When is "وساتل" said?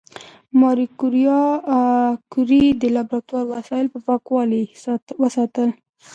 5.21-5.69